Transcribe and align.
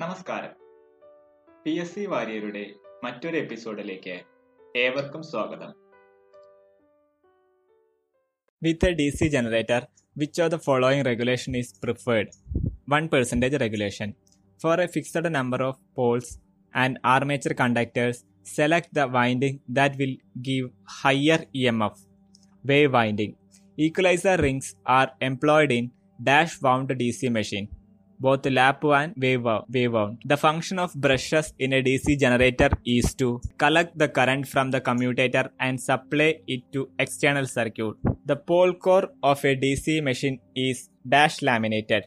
നമസ്കാരം. 0.00 0.52
P 1.64 1.72
S 1.82 1.94
C 1.94 2.06
വാര്യരുടെ 2.06 2.62
മറ്റൊരു 3.04 3.36
എപ്പിസോഡിലേക്ക് 3.36 4.14
ഏവർക്കും 4.76 5.22
സ്വാഗതം. 5.22 5.70
With 8.62 8.86
a 8.86 8.92
D 8.92 9.10
C 9.10 9.28
generator 9.28 9.82
which 10.16 10.42
of 10.42 10.52
the 10.52 10.56
following 10.56 11.04
regulation 11.04 11.56
is 11.56 11.74
preferred 11.84 12.30
one 12.88 13.08
percentage 13.08 13.60
regulation 13.60 14.08
for 14.60 14.80
a 14.80 14.86
fixed 14.86 15.34
number 15.34 15.62
of 15.62 15.80
poles 15.94 16.32
and 16.74 16.98
armature 17.04 17.52
conductors 17.52 18.22
select 18.56 18.94
the 18.94 19.06
winding 19.10 19.60
that 19.70 19.94
will 19.96 20.14
give 20.38 20.68
higher 21.02 21.46
E 21.54 21.64
M 21.64 21.84
F 21.84 22.02
wave 22.64 22.92
winding 22.94 23.36
equalizer 23.78 24.40
rings 24.40 24.74
are 24.90 25.08
employed 25.22 25.72
in 25.72 25.86
dash 26.24 26.58
wound 26.64 26.94
D 26.94 27.10
C 27.10 27.28
machine 27.28 27.66
both 28.20 28.46
lap 28.46 28.84
and 28.84 29.14
wave 29.16 29.42
wound. 29.92 30.18
The 30.24 30.36
function 30.36 30.78
of 30.78 30.94
brushes 30.94 31.52
in 31.58 31.72
a 31.72 31.82
DC 31.82 32.18
generator 32.24 32.70
is 32.84 33.14
to 33.14 33.40
collect 33.58 33.96
the 33.96 34.08
current 34.08 34.46
from 34.46 34.70
the 34.70 34.80
commutator 34.80 35.50
and 35.58 35.80
supply 35.80 36.34
it 36.46 36.62
to 36.74 36.88
external 36.98 37.46
circuit. 37.46 37.94
The 38.26 38.36
pole 38.36 38.74
core 38.74 39.08
of 39.22 39.44
a 39.44 39.56
DC 39.56 40.02
machine 40.02 40.38
is 40.54 40.90
dash 41.08 41.40
laminated, 41.42 42.04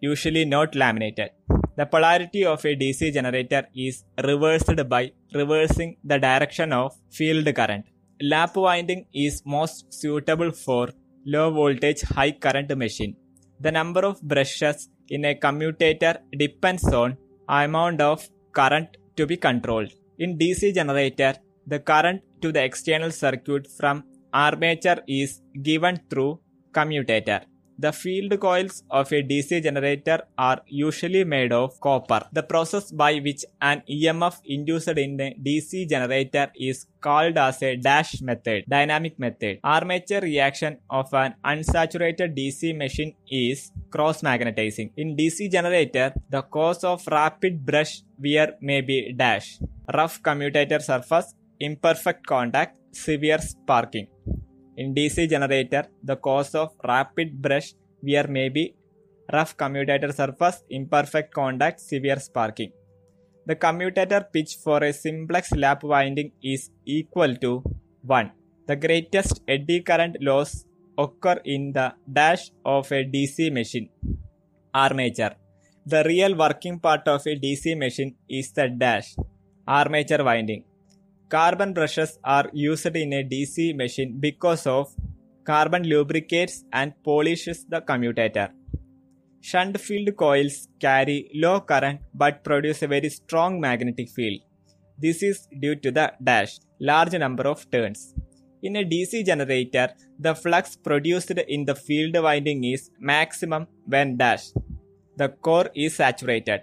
usually 0.00 0.44
not 0.44 0.74
laminated. 0.74 1.30
The 1.76 1.86
polarity 1.86 2.44
of 2.44 2.64
a 2.64 2.76
DC 2.76 3.12
generator 3.14 3.62
is 3.74 4.04
reversed 4.22 4.88
by 4.88 5.12
reversing 5.32 5.96
the 6.04 6.18
direction 6.18 6.72
of 6.72 6.94
field 7.10 7.46
current. 7.54 7.86
Lap 8.20 8.56
winding 8.56 9.06
is 9.14 9.42
most 9.46 9.92
suitable 10.00 10.52
for 10.52 10.90
low 11.24 11.50
voltage 11.50 12.02
high 12.02 12.32
current 12.32 12.76
machine. 12.76 13.16
The 13.60 13.72
number 13.72 14.00
of 14.00 14.20
brushes 14.20 14.88
in 15.14 15.24
a 15.30 15.34
commutator 15.44 16.14
depends 16.42 16.84
on 17.02 17.16
amount 17.62 18.00
of 18.10 18.18
current 18.58 18.90
to 19.16 19.26
be 19.30 19.36
controlled. 19.36 19.90
In 20.18 20.38
DC 20.38 20.74
generator, 20.78 21.34
the 21.72 21.80
current 21.90 22.20
to 22.42 22.50
the 22.56 22.62
external 22.68 23.12
circuit 23.22 23.66
from 23.78 24.04
armature 24.32 25.00
is 25.06 25.40
given 25.68 25.96
through 26.08 26.32
commutator. 26.72 27.40
The 27.84 27.92
field 27.92 28.32
coils 28.38 28.84
of 28.98 29.12
a 29.12 29.20
DC 29.30 29.60
generator 29.66 30.18
are 30.38 30.60
usually 30.68 31.24
made 31.24 31.52
of 31.52 31.80
copper. 31.80 32.20
The 32.32 32.44
process 32.44 32.92
by 32.92 33.14
which 33.18 33.44
an 33.60 33.82
EMF 33.90 34.36
induced 34.44 34.98
in 35.04 35.20
a 35.20 35.34
DC 35.46 35.88
generator 35.88 36.46
is 36.54 36.86
called 37.00 37.36
as 37.38 37.60
a 37.60 37.74
dash 37.74 38.20
method, 38.20 38.66
dynamic 38.68 39.18
method. 39.18 39.58
Armature 39.64 40.20
reaction 40.20 40.78
of 40.90 41.12
an 41.12 41.34
unsaturated 41.44 42.36
DC 42.38 42.76
machine 42.76 43.16
is 43.28 43.72
cross 43.90 44.22
magnetizing. 44.22 44.92
In 44.96 45.16
DC 45.16 45.50
generator, 45.50 46.14
the 46.30 46.42
cause 46.42 46.84
of 46.84 47.04
rapid 47.08 47.66
brush 47.66 48.02
wear 48.16 48.54
may 48.60 48.80
be 48.82 49.12
dash, 49.12 49.58
rough 49.92 50.22
commutator 50.22 50.78
surface, 50.78 51.34
imperfect 51.58 52.24
contact, 52.26 52.76
severe 52.92 53.38
sparking. 53.38 54.06
In 54.76 54.94
DC 54.94 55.28
generator, 55.28 55.84
the 56.02 56.16
cause 56.16 56.54
of 56.54 56.70
rapid 56.82 57.42
brush 57.42 57.74
wear 58.02 58.26
may 58.26 58.48
be 58.48 58.74
rough 59.32 59.56
commutator 59.56 60.12
surface, 60.12 60.62
imperfect 60.70 61.32
contact, 61.34 61.80
severe 61.80 62.18
sparking. 62.18 62.72
The 63.44 63.56
commutator 63.56 64.26
pitch 64.32 64.56
for 64.64 64.82
a 64.82 64.92
simplex 64.92 65.52
lap 65.52 65.82
winding 65.82 66.32
is 66.42 66.70
equal 66.86 67.36
to 67.36 67.62
1. 68.02 68.30
The 68.66 68.76
greatest 68.76 69.42
eddy 69.46 69.80
current 69.80 70.16
loss 70.20 70.64
occur 70.96 71.40
in 71.44 71.72
the 71.72 71.92
dash 72.10 72.50
of 72.64 72.90
a 72.92 73.04
DC 73.04 73.52
machine. 73.52 73.88
Armature. 74.72 75.34
The 75.84 76.02
real 76.04 76.34
working 76.36 76.78
part 76.78 77.08
of 77.08 77.26
a 77.26 77.36
DC 77.36 77.76
machine 77.76 78.14
is 78.28 78.52
the 78.52 78.68
dash, 78.68 79.16
armature 79.66 80.24
winding. 80.24 80.64
Carbon 81.34 81.72
brushes 81.72 82.18
are 82.22 82.48
used 82.52 82.94
in 83.02 83.12
a 83.18 83.24
DC 83.24 83.74
machine 83.74 84.18
because 84.20 84.66
of 84.66 84.94
carbon 85.44 85.84
lubricates 85.92 86.64
and 86.74 86.92
polishes 87.02 87.64
the 87.72 87.80
commutator. 87.80 88.48
Shunt 89.40 89.80
field 89.80 90.14
coils 90.16 90.68
carry 90.78 91.30
low 91.34 91.60
current 91.60 92.00
but 92.14 92.44
produce 92.44 92.82
a 92.82 92.86
very 92.86 93.08
strong 93.08 93.58
magnetic 93.58 94.10
field. 94.10 94.40
This 94.98 95.22
is 95.22 95.48
due 95.58 95.76
to 95.76 95.90
the 95.90 96.12
dash 96.22 96.58
large 96.78 97.14
number 97.24 97.44
of 97.44 97.64
turns. 97.70 98.14
In 98.62 98.76
a 98.76 98.84
DC 98.84 99.24
generator, 99.24 99.88
the 100.18 100.34
flux 100.34 100.76
produced 100.76 101.30
in 101.56 101.64
the 101.64 101.74
field 101.74 102.14
winding 102.22 102.62
is 102.64 102.90
maximum 103.00 103.66
when 103.86 104.18
dash. 104.18 104.48
The 105.16 105.30
core 105.30 105.70
is 105.74 105.96
saturated. 105.96 106.60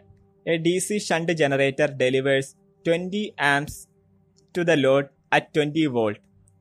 A 0.48 0.60
DC 0.60 1.02
shunt 1.02 1.36
generator 1.36 1.88
delivers 1.88 2.56
20 2.86 3.34
amps 3.38 3.88
to 4.54 4.64
the 4.64 4.78
load 4.78 5.10
at 5.32 5.54
20 5.54 5.86
volt. 5.88 6.18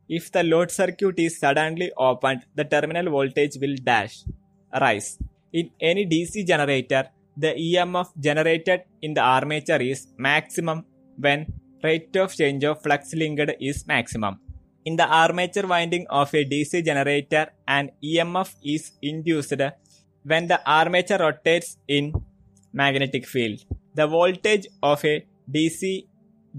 If 0.08 0.32
the 0.32 0.42
load 0.42 0.70
circuit 0.70 1.18
is 1.18 1.38
suddenly 1.38 1.90
opened, 1.96 2.42
the 2.54 2.64
terminal 2.64 3.10
voltage 3.10 3.56
will 3.60 3.76
dash 3.82 4.24
rise. 4.80 5.18
In 5.52 5.70
any 5.80 6.06
DC 6.06 6.46
generator, 6.46 7.08
the 7.36 7.52
EMF 7.54 8.08
generated 8.18 8.82
in 9.02 9.14
the 9.14 9.20
armature 9.20 9.80
is 9.80 10.08
maximum 10.16 10.84
when 11.16 11.46
rate 11.82 12.16
of 12.16 12.34
change 12.34 12.64
of 12.64 12.82
flux 12.82 13.14
linked 13.14 13.50
is 13.60 13.86
maximum. 13.86 14.40
In 14.84 14.96
the 14.96 15.06
armature 15.06 15.66
winding 15.66 16.06
of 16.08 16.34
a 16.34 16.44
DC 16.44 16.84
generator, 16.84 17.48
an 17.66 17.90
EMF 18.02 18.54
is 18.64 18.92
induced 19.02 19.60
when 20.24 20.46
the 20.46 20.60
armature 20.66 21.18
rotates 21.18 21.76
in 21.86 22.12
magnetic 22.72 23.26
field. 23.26 23.64
The 23.94 24.06
voltage 24.06 24.66
of 24.82 25.04
a 25.04 25.26
DC 25.54 26.06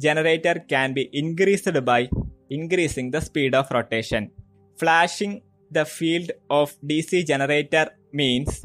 generator 0.05 0.55
can 0.73 0.93
be 0.93 1.09
increased 1.21 1.69
by 1.85 2.09
increasing 2.49 3.11
the 3.11 3.21
speed 3.21 3.53
of 3.53 3.69
rotation. 3.71 4.31
Flashing 4.77 5.41
the 5.71 5.85
field 5.85 6.31
of 6.49 6.75
DC 6.89 7.25
generator 7.31 7.85
means 8.13 8.61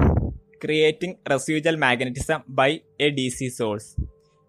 creating 0.59 1.17
residual 1.29 1.77
magnetism 1.77 2.41
by 2.47 2.81
a 2.99 3.11
DC 3.11 3.51
source. 3.51 3.95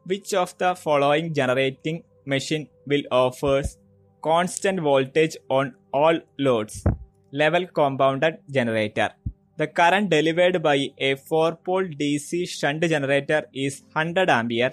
Which 0.05 0.33
of 0.35 0.57
the 0.59 0.75
following 0.75 1.35
generating 1.35 2.05
machine 2.25 2.69
will 2.87 3.03
offers 3.11 3.79
constant 4.23 4.81
voltage 4.81 5.37
on 5.51 5.75
all 5.93 6.19
loads? 6.39 6.85
Level 7.33 7.67
compounded 7.67 8.39
generator. 8.51 9.11
The 9.59 9.67
current 9.67 10.11
delivered 10.11 10.63
by 10.63 10.77
a 10.99 11.15
4-pole 11.17 11.89
DC 12.01 12.49
shunt 12.49 12.83
generator 12.83 13.43
is 13.53 13.83
100 13.93 14.31
ampere. 14.31 14.73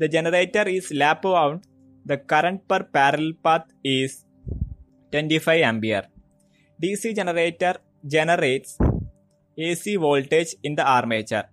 The 0.00 0.08
generator 0.08 0.64
is 0.68 0.92
lap 0.92 1.24
wound. 1.24 1.64
The 2.10 2.18
current 2.18 2.60
per 2.68 2.84
parallel 2.84 3.32
path 3.44 3.66
is 3.82 4.24
25 5.10 5.62
ampere. 5.70 6.04
DC 6.82 7.16
generator 7.16 7.74
generates 8.06 8.78
AC 9.58 9.96
voltage 9.96 10.54
in 10.62 10.76
the 10.76 10.86
armature. 10.98 11.46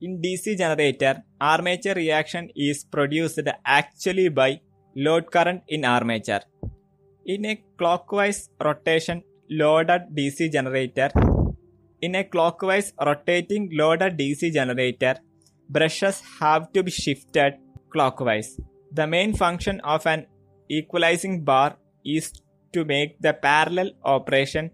In 0.00 0.20
DC 0.22 0.56
generator, 0.56 1.14
armature 1.40 1.94
reaction 1.94 2.48
is 2.54 2.84
produced 2.84 3.40
actually 3.64 4.28
by 4.28 4.60
load 4.94 5.30
current 5.32 5.62
in 5.66 5.84
armature. 5.84 6.42
In 7.26 7.44
a 7.46 7.56
clockwise 7.76 8.50
rotation 8.64 9.24
loaded 9.50 10.02
DC 10.14 10.52
generator, 10.52 11.10
in 12.00 12.14
a 12.14 12.22
clockwise 12.22 12.92
rotating 13.04 13.68
loaded 13.72 14.16
DC 14.16 14.52
generator, 14.52 15.16
brushes 15.68 16.22
have 16.38 16.70
to 16.72 16.82
be 16.84 16.90
shifted 16.90 17.54
clockwise. 17.94 18.50
The 18.98 19.06
main 19.06 19.32
function 19.42 19.80
of 19.94 20.06
an 20.06 20.26
equalizing 20.78 21.44
bar 21.50 21.76
is 22.04 22.32
to 22.74 22.84
make 22.84 23.12
the 23.26 23.34
parallel 23.46 23.90
operation 24.04 24.70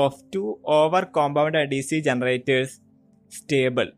of 0.00 0.14
two 0.32 0.58
over 0.64 1.02
compounded 1.18 1.70
DC 1.70 2.02
generators 2.08 2.80
stable. 3.28 3.90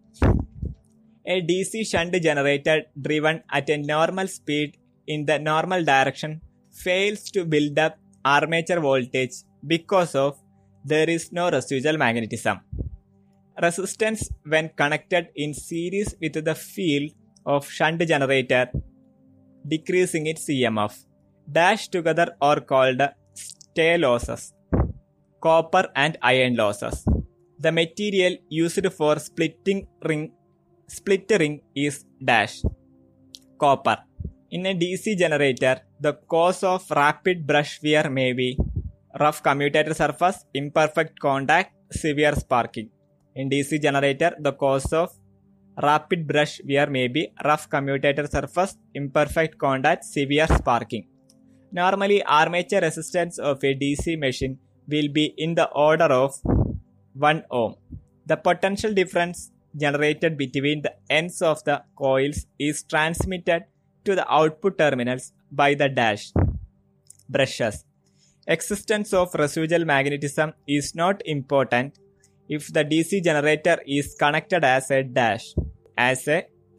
A 1.27 1.43
DC 1.49 1.87
shunt 1.91 2.15
generator 2.29 2.79
driven 3.07 3.43
at 3.59 3.69
a 3.71 3.77
normal 3.77 4.29
speed 4.37 4.77
in 5.07 5.27
the 5.31 5.39
normal 5.39 5.85
direction 5.85 6.41
fails 6.85 7.23
to 7.35 7.45
build 7.45 7.79
up 7.79 7.99
armature 8.25 8.81
voltage 8.81 9.37
because 9.67 10.15
of 10.15 10.39
there 10.85 11.11
is 11.17 11.25
no 11.33 11.51
residual 11.51 11.99
magnetism. 12.05 12.59
Resistance 13.63 14.31
when 14.45 14.71
connected 14.81 15.29
in 15.37 15.53
series 15.53 16.15
with 16.23 16.37
the 16.49 16.55
field 16.55 17.11
of 17.47 17.69
shunt 17.69 18.01
generator 18.07 18.71
decreasing 19.67 20.27
its 20.27 20.47
EMF. 20.49 21.05
Dash 21.51 21.89
together 21.89 22.35
are 22.41 22.61
called 22.61 23.03
stray 23.35 23.99
losses, 23.99 24.53
copper 25.41 25.89
and 25.95 26.17
iron 26.23 26.57
losses. 26.57 27.05
The 27.59 27.73
material 27.73 28.37
used 28.49 28.87
for 28.93 29.19
splitting 29.19 29.87
ring 30.05 30.33
split 30.87 31.31
ring 31.39 31.61
is 31.75 32.05
dash 32.25 32.63
copper. 33.59 33.99
In 34.51 34.67
a 34.67 34.75
DC 34.75 35.17
generator, 35.17 35.81
the 36.01 36.15
cause 36.15 36.63
of 36.65 36.85
rapid 36.91 37.47
brush 37.47 37.81
wear 37.83 38.11
may 38.11 38.33
be 38.33 38.59
rough 39.19 39.43
commutator 39.43 39.95
surface, 39.95 40.45
imperfect 40.55 41.19
contact, 41.21 41.73
severe 41.93 42.35
sparking. 42.35 42.89
In 43.37 43.49
DC 43.49 43.81
generator, 43.81 44.35
the 44.41 44.53
cause 44.53 44.93
of 44.93 45.13
rapid 45.83 46.27
brush 46.27 46.61
wear 46.69 46.89
may 46.89 47.09
be 47.09 47.33
rough 47.45 47.69
commutator 47.69 48.27
surface, 48.27 48.77
imperfect 48.95 49.59
contact, 49.59 50.05
severe 50.05 50.47
sparking. 50.47 51.07
Normally, 51.73 52.23
armature 52.25 52.81
resistance 52.81 53.39
of 53.39 53.63
a 53.63 53.75
DC 53.75 54.19
machine 54.19 54.59
will 54.89 55.09
be 55.09 55.35
in 55.39 55.55
the 55.55 55.69
order 55.71 56.11
of 56.25 56.35
1 57.15 57.45
ohm. 57.51 57.75
The 58.27 58.37
potential 58.37 58.93
difference 58.93 59.51
generated 59.77 60.37
between 60.37 60.83
the 60.83 60.95
ends 61.09 61.41
of 61.43 61.63
the 61.65 61.83
coils 61.97 62.47
is 62.59 62.83
transmitted 62.83 63.65
to 64.05 64.15
the 64.15 64.27
output 64.33 64.79
terminals 64.79 65.33
by 65.53 65.75
the 65.75 65.89
dash 65.89 66.33
brushes. 67.29 67.85
Existence 68.47 69.13
of 69.13 69.35
residual 69.35 69.85
magnetism 69.85 70.53
is 70.67 70.95
not 70.95 71.23
important 71.25 71.99
if 72.49 72.73
the 72.73 72.85
DC 72.85 73.23
generator 73.23 73.79
is 73.87 74.17
connected 74.19 74.65
as 74.65 74.91
a 74.91 75.05
dash, 75.05 75.55
as 76.09 76.27
a 76.37 76.39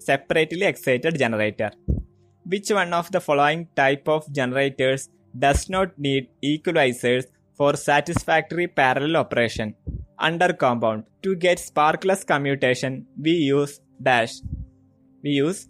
separately 0.09 0.65
excited 0.71 1.17
generator. 1.23 1.71
Which 2.51 2.69
one 2.79 2.93
of 2.99 3.11
the 3.15 3.21
following 3.27 3.67
type 3.81 4.07
of 4.15 4.31
generators 4.39 5.09
does 5.45 5.61
not 5.75 5.97
need 6.05 6.29
equalizers 6.51 7.25
for 7.57 7.71
satisfactory 7.75 8.67
parallel 8.67 9.17
operation? 9.17 9.75
Under 10.27 10.51
compound. 10.53 11.03
To 11.23 11.35
get 11.35 11.59
sparkless 11.59 12.25
commutation, 12.31 13.05
we 13.25 13.31
use 13.31 13.79
dash. 14.01 14.33
We 15.23 15.31
use 15.45 15.69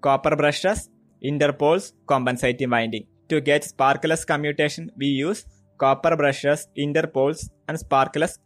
copper 0.00 0.36
brushes, 0.36 0.88
interpoles, 1.30 1.92
compensating 2.06 2.70
winding. 2.70 3.06
To 3.30 3.40
get 3.40 3.62
sparkless 3.64 4.24
commutation, 4.32 4.90
we 4.96 5.06
use 5.06 5.44
copper 5.78 6.16
brushes, 6.16 6.68
interpoles, 6.78 7.48
and 7.68 7.78
sparkless 7.84 8.38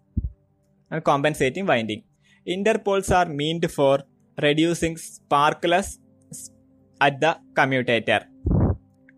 and 0.91 1.05
compensating 1.05 1.67
winding. 1.67 2.03
Interpoles 2.57 3.09
are 3.15 3.29
meant 3.41 3.71
for 3.71 3.99
reducing 4.43 4.97
sparkless 4.97 5.99
at 7.01 7.21
the 7.21 7.39
commutator. 7.55 8.21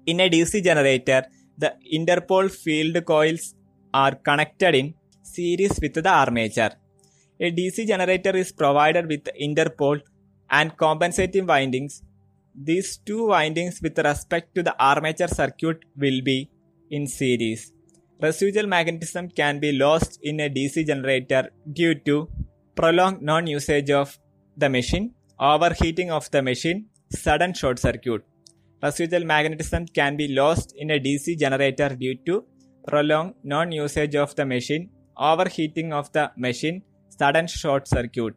In 0.06 0.20
a 0.20 0.28
DC 0.30 0.62
generator, 0.64 1.24
the 1.58 1.74
interpole 1.96 2.50
field 2.50 3.04
coils 3.04 3.54
are 3.92 4.14
connected 4.14 4.74
in 4.74 4.94
series 5.22 5.78
with 5.80 5.94
the 5.94 6.08
armature. 6.08 6.72
A 7.40 7.50
DC 7.50 7.86
generator 7.86 8.36
is 8.36 8.52
provided 8.52 9.06
with 9.06 9.24
interpole 9.40 10.00
and 10.50 10.76
compensating 10.76 11.46
windings. 11.46 12.02
These 12.54 12.98
two 12.98 13.28
windings 13.28 13.80
with 13.82 13.98
respect 13.98 14.54
to 14.56 14.62
the 14.62 14.74
armature 14.82 15.28
circuit 15.28 15.84
will 15.96 16.20
be 16.22 16.50
in 16.90 17.06
series. 17.06 17.72
Residual 18.20 18.66
magnetism 18.66 19.30
can 19.30 19.60
be 19.60 19.72
lost 19.72 20.18
in 20.22 20.40
a 20.40 20.50
DC 20.50 20.86
generator 20.86 21.50
due 21.72 21.94
to 22.06 22.28
prolonged 22.74 23.22
non-usage 23.22 23.90
of 23.90 24.18
the 24.62 24.68
machine, 24.68 25.06
overheating 25.38 26.10
of 26.18 26.30
the 26.34 26.42
machine, 26.50 26.86
sudden 27.22 27.52
short 27.60 27.78
circuit. 27.78 28.22
Residual 28.82 29.24
magnetism 29.24 29.86
can 29.98 30.16
be 30.16 30.28
lost 30.40 30.74
in 30.76 30.90
a 30.90 30.98
DC 31.06 31.38
generator 31.38 31.88
due 32.02 32.16
to 32.26 32.44
prolonged 32.86 33.34
non-usage 33.44 34.14
of 34.24 34.34
the 34.36 34.46
machine, 34.54 34.84
overheating 35.16 35.92
of 35.92 36.12
the 36.12 36.30
machine, 36.36 36.82
sudden 37.18 37.46
short 37.46 37.86
circuit. 37.88 38.34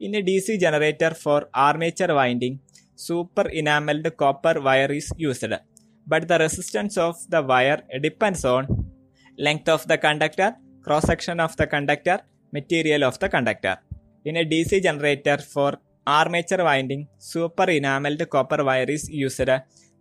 In 0.00 0.14
a 0.14 0.22
DC 0.22 0.58
generator 0.60 1.12
for 1.14 1.48
armature 1.54 2.14
winding, 2.14 2.60
super 2.94 3.48
enameled 3.60 4.16
copper 4.16 4.60
wire 4.60 4.92
is 4.92 5.12
used, 5.16 5.52
but 6.06 6.28
the 6.28 6.38
resistance 6.38 6.96
of 6.96 7.16
the 7.28 7.42
wire 7.42 7.82
depends 8.00 8.44
on 8.44 8.66
length 9.38 9.68
of 9.68 9.86
the 9.88 9.98
conductor, 9.98 10.54
cross 10.84 11.04
section 11.04 11.40
of 11.40 11.56
the 11.56 11.66
conductor, 11.66 12.20
material 12.52 13.04
of 13.04 13.18
the 13.18 13.28
conductor. 13.28 13.78
In 14.24 14.36
a 14.36 14.44
DC 14.44 14.80
generator 14.82 15.38
for 15.38 15.72
armature 16.06 16.62
winding, 16.62 17.08
super 17.18 17.68
enameled 17.68 18.22
copper 18.30 18.62
wire 18.62 18.88
is 18.88 19.08
used, 19.10 19.50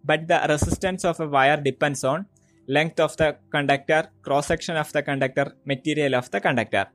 but 0.04 0.28
the 0.28 0.40
resistance 0.48 1.04
of 1.06 1.20
a 1.20 1.28
wire 1.28 1.58
depends 1.58 2.04
on 2.04 2.28
length 2.68 3.00
of 3.00 3.18
the 3.18 3.36
conductor, 3.52 4.10
cross 4.22 4.46
section 4.48 4.78
of 4.78 4.92
the 4.94 5.02
conductor, 5.02 5.56
material 5.66 6.14
of 6.14 6.30
the 6.30 6.40
conductor. 6.40 6.86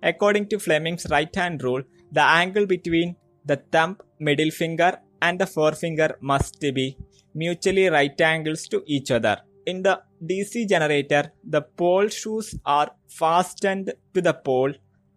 According 0.00 0.46
to 0.50 0.60
Fleming's 0.60 1.06
right 1.10 1.34
hand 1.34 1.62
rule, 1.64 1.82
the 2.12 2.22
angle 2.22 2.66
between 2.66 3.16
the 3.44 3.56
thumb, 3.72 3.98
middle 4.20 4.52
finger, 4.52 4.92
and 5.20 5.40
the 5.40 5.46
forefinger 5.46 6.16
must 6.20 6.60
be 6.60 6.96
mutually 7.34 7.88
right 7.88 8.20
angles 8.20 8.68
to 8.68 8.84
each 8.86 9.10
other. 9.10 9.38
In 9.66 9.82
the 9.82 10.00
DC 10.24 10.68
generator, 10.68 11.32
the 11.42 11.62
pole 11.62 12.08
shoes 12.08 12.54
are 12.64 12.92
fastened 13.08 13.92
to 14.14 14.22
the 14.22 14.34
pole 14.34 14.72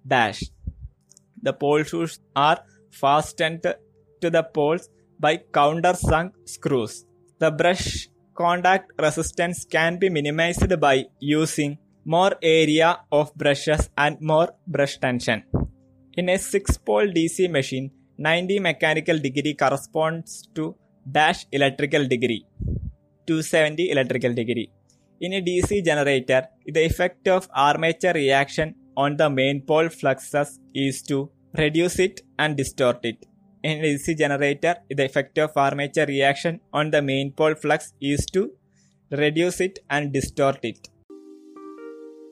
dash. 0.05 0.44
The 1.48 1.54
pole 1.54 1.84
shoes 1.84 2.19
are 2.36 2.60
fastened 2.90 3.63
to 4.22 4.30
the 4.36 4.44
poles 4.44 4.90
by 5.19 5.34
countersunk 5.57 6.31
screws. 6.45 7.06
The 7.40 7.51
brush 7.51 8.07
contact 8.42 8.92
resistance 9.06 9.66
can 9.75 9.98
be 10.04 10.10
minimized 10.10 10.74
by 10.80 11.06
using 11.19 11.78
more 12.06 12.34
area 12.42 12.90
of 13.12 13.34
brushes 13.36 13.90
and 13.98 14.19
more 14.22 14.50
brush 14.68 14.98
tension. 14.98 15.44
In 16.13 16.30
a 16.30 16.38
6 16.38 16.78
pole 16.78 17.07
DC 17.18 17.50
machine, 17.50 17.92
90 18.18 18.60
mechanical 18.60 19.18
degree 19.19 19.54
corresponds 19.54 20.48
to 20.56 20.75
dash 21.18 21.46
electrical 21.51 22.07
degree. 22.07 22.46
270 23.28 23.92
electrical 23.92 24.34
degree. 24.34 24.69
In 25.22 25.34
a 25.34 25.42
DC 25.42 25.84
generator, 25.84 26.42
the 26.66 26.84
effect 26.86 27.28
of 27.28 27.48
armature 27.54 28.13
reaction 28.13 28.75
on 28.95 29.18
the 29.18 29.30
main 29.30 29.62
pole 29.62 29.90
fluxes 29.90 30.60
is 30.74 31.01
to 31.04 31.30
reduce 31.57 32.00
it 32.00 32.22
and 32.40 32.57
distort 32.57 33.00
it. 33.04 33.25
In 33.63 33.81
DC 33.81 34.18
generator, 34.18 34.75
the 34.90 35.06
effect 35.06 35.38
of 35.38 35.51
armature 35.56 36.06
reaction 36.06 36.60
on 36.74 36.92
the 36.92 37.01
main 37.01 37.31
pole 37.31 37.56
flux 37.56 37.94
is 38.01 38.25
to 38.28 38.51
reduce 39.12 39.62
it 39.62 39.80
and 39.90 40.12
distort 40.12 40.60
it. 40.63 40.90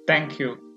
Thank 0.08 0.40
you. 0.40 0.71